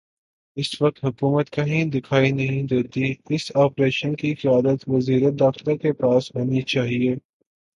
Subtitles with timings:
[0.57, 6.35] اس وقت حکومت کہیں دکھائی نہیں دیتی اس آپریشن کی قیادت وزیر داخلہ کے پاس
[6.35, 7.15] ہونی چاہیے۔